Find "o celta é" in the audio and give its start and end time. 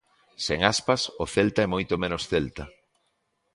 1.23-1.71